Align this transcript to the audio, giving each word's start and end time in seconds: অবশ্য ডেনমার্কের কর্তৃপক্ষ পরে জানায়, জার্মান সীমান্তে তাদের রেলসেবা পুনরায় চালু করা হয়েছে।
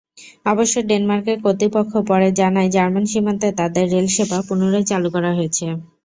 অবশ্য 0.45 0.75
ডেনমার্কের 0.89 1.37
কর্তৃপক্ষ 1.41 1.93
পরে 2.09 2.27
জানায়, 2.39 2.69
জার্মান 2.69 3.05
সীমান্তে 3.05 3.47
তাদের 3.59 3.85
রেলসেবা 3.93 4.37
পুনরায় 4.47 4.89
চালু 4.91 5.09
করা 5.15 5.31
হয়েছে। 5.37 5.65